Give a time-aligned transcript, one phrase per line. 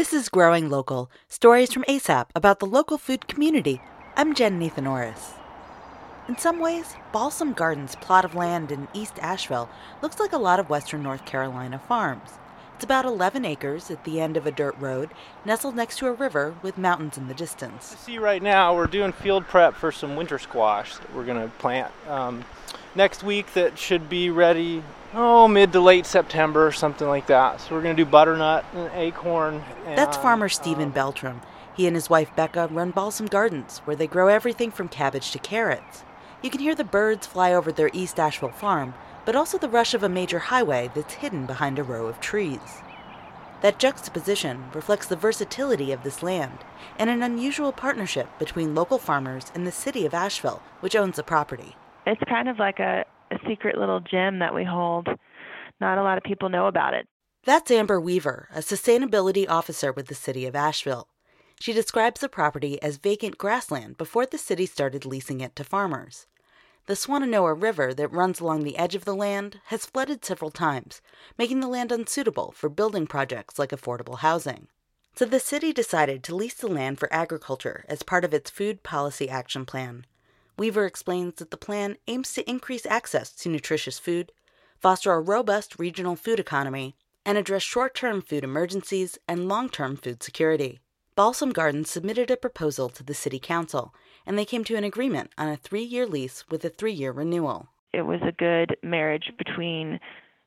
[0.00, 3.82] This is Growing Local Stories from ASAP about the local food community.
[4.16, 5.34] I'm Jen Nathan Orris.
[6.26, 9.68] In some ways, Balsam Gardens' plot of land in East Asheville
[10.00, 12.30] looks like a lot of western North Carolina farms.
[12.74, 15.10] It's about 11 acres at the end of a dirt road,
[15.44, 17.94] nestled next to a river with mountains in the distance.
[17.98, 21.54] See, right now we're doing field prep for some winter squash that we're going to
[21.58, 22.42] plant um,
[22.94, 24.82] next week that should be ready,
[25.14, 27.60] oh, mid to late September, something like that.
[27.60, 29.62] So we're going to do butternut and acorn.
[29.86, 31.42] And, That's farmer Stephen um, Beltram.
[31.74, 35.38] He and his wife Becca run Balsam Gardens, where they grow everything from cabbage to
[35.38, 36.04] carrots.
[36.42, 38.94] You can hear the birds fly over their East Asheville farm,
[39.24, 42.82] but also the rush of a major highway that's hidden behind a row of trees.
[43.60, 46.58] That juxtaposition reflects the versatility of this land
[46.98, 51.22] and an unusual partnership between local farmers and the city of Asheville, which owns the
[51.22, 51.76] property.
[52.06, 53.19] It's kind of like a, a
[53.50, 55.08] secret little gem that we hold.
[55.80, 57.08] Not a lot of people know about it.
[57.44, 61.08] That's Amber Weaver, a sustainability officer with the city of Asheville.
[61.58, 66.26] She describes the property as vacant grassland before the city started leasing it to farmers.
[66.86, 71.00] The Swannanoa River that runs along the edge of the land has flooded several times,
[71.38, 74.68] making the land unsuitable for building projects like affordable housing.
[75.14, 78.82] So the city decided to lease the land for agriculture as part of its Food
[78.82, 80.06] Policy Action Plan.
[80.60, 84.30] Weaver explains that the plan aims to increase access to nutritious food,
[84.78, 86.94] foster a robust regional food economy,
[87.24, 90.78] and address short term food emergencies and long term food security.
[91.14, 93.94] Balsam Gardens submitted a proposal to the City Council,
[94.26, 97.12] and they came to an agreement on a three year lease with a three year
[97.12, 97.68] renewal.
[97.94, 99.98] It was a good marriage between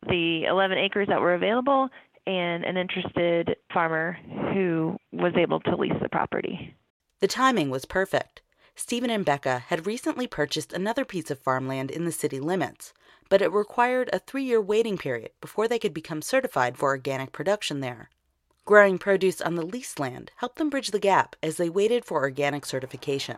[0.07, 1.89] the 11 acres that were available
[2.27, 4.15] and an interested farmer
[4.53, 6.75] who was able to lease the property.
[7.19, 8.42] The timing was perfect.
[8.75, 12.91] Stephen and Becca had recently purchased another piece of farmland in the city limits,
[13.29, 17.31] but it required a three year waiting period before they could become certified for organic
[17.31, 18.09] production there.
[18.65, 22.21] Growing produce on the leased land helped them bridge the gap as they waited for
[22.21, 23.37] organic certification.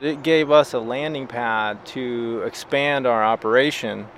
[0.00, 4.08] It gave us a landing pad to expand our operation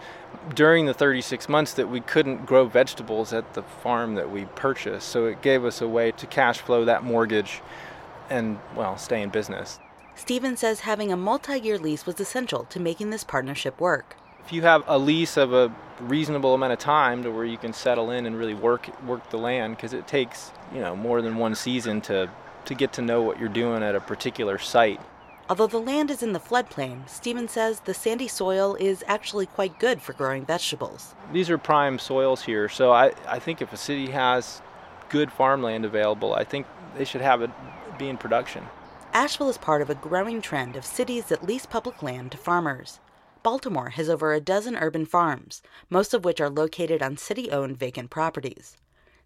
[0.55, 5.09] during the 36 months that we couldn't grow vegetables at the farm that we purchased.
[5.09, 7.61] So it gave us a way to cash flow that mortgage
[8.31, 9.79] and, well, stay in business.
[10.17, 14.17] Stephen says having a multi year lease was essential to making this partnership work.
[14.45, 17.73] If you have a lease of a reasonable amount of time to where you can
[17.73, 21.37] settle in and really work work the land because it takes, you know, more than
[21.37, 22.31] one season to
[22.67, 25.01] to get to know what you're doing at a particular site.
[25.51, 29.79] Although the land is in the floodplain, Stephen says the sandy soil is actually quite
[29.79, 31.15] good for growing vegetables.
[31.35, 34.63] These are prime soils here, so I, I think if a city has
[35.11, 36.67] good farmland available, I think
[36.97, 37.51] they should have it
[37.99, 38.65] be in production.
[39.17, 42.99] Asheville is part of a growing trend of cities that lease public land to farmers.
[43.45, 47.79] Baltimore has over a dozen urban farms, most of which are located on city owned
[47.79, 48.77] vacant properties.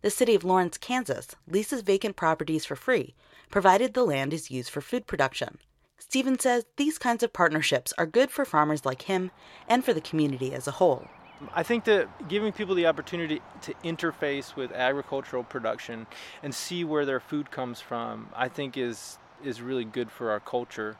[0.02, 3.14] The city of Lawrence, Kansas leases vacant properties for free,
[3.48, 5.56] provided the land is used for food production.
[5.98, 9.30] Stephen says these kinds of partnerships are good for farmers like him
[9.68, 11.08] and for the community as a whole.
[11.54, 16.06] I think that giving people the opportunity to interface with agricultural production
[16.42, 20.40] and see where their food comes from, I think is is really good for our
[20.40, 20.96] culture.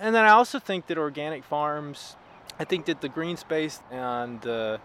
[0.00, 2.16] And then I also think that organic farms,
[2.58, 4.80] I think that the green space and the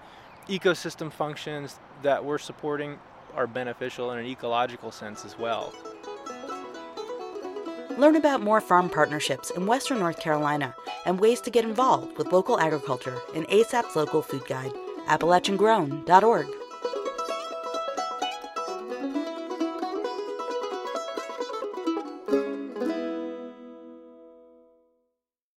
[0.48, 3.00] ecosystem functions that we're supporting
[3.36, 5.74] are beneficial in an ecological sense as well.
[7.98, 10.76] Learn about more farm partnerships in Western North Carolina
[11.06, 14.72] and ways to get involved with local agriculture in ASAP's local food guide,
[15.08, 16.48] AppalachianGrown.org.